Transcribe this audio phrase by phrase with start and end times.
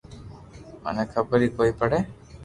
[0.83, 1.99] مني خبر ھي ڪوئي پڙي